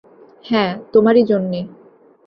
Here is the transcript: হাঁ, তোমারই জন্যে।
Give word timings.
হাঁ, 0.45 0.71
তোমারই 0.93 1.23
জন্যে। 1.23 1.59